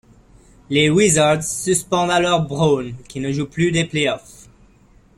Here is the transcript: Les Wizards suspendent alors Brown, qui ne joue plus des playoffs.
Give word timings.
Les 0.71 0.89
Wizards 0.89 1.43
suspendent 1.43 2.09
alors 2.09 2.41
Brown, 2.41 2.91
qui 3.07 3.19
ne 3.19 3.31
joue 3.31 3.45
plus 3.45 3.71
des 3.71 3.85
playoffs. 3.85 4.47